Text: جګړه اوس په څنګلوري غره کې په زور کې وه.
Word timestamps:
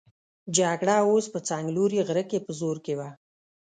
جګړه 0.57 0.95
اوس 1.09 1.25
په 1.33 1.39
څنګلوري 1.49 1.99
غره 2.07 2.23
کې 2.29 2.39
په 2.45 2.51
زور 2.59 2.77
کې 2.85 2.93
وه. 2.99 3.09